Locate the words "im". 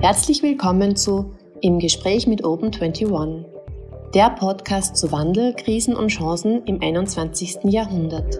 1.62-1.80, 6.64-6.80